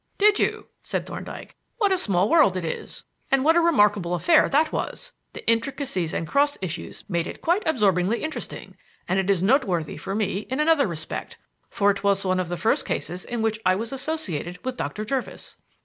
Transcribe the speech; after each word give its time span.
"Did 0.17 0.39
you?" 0.39 0.65
said 0.81 1.05
Thorndyke. 1.05 1.55
"What 1.77 1.91
a 1.91 1.97
small 1.99 2.27
world 2.27 2.57
it 2.57 2.65
is. 2.65 3.03
And 3.29 3.43
what 3.45 3.55
a 3.55 3.59
remarkable 3.59 4.15
affair 4.15 4.49
that 4.49 4.71
was! 4.71 5.13
The 5.33 5.47
intricacies 5.47 6.11
and 6.11 6.27
cross 6.27 6.57
issues 6.59 7.03
made 7.07 7.27
it 7.27 7.39
quite 7.39 7.61
absorbingly 7.67 8.23
interesting; 8.23 8.77
and 9.07 9.19
it 9.19 9.29
is 9.29 9.43
noteworthy 9.43 9.97
for 9.97 10.15
me 10.15 10.47
in 10.49 10.59
another 10.59 10.87
respect, 10.87 11.37
for 11.69 11.91
it 11.91 12.03
was 12.03 12.25
one 12.25 12.39
of 12.39 12.49
the 12.49 12.57
first 12.57 12.83
cases 12.83 13.23
in 13.23 13.43
which 13.43 13.59
I 13.63 13.75
was 13.75 13.93
associated 13.93 14.65
with 14.65 14.75
Doctor 14.75 15.05
Jervis." 15.05 15.57